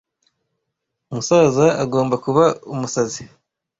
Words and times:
musaza 1.13 1.65
agomba 1.83 2.15
kuba 2.25 2.43
umusazi. 2.73 3.21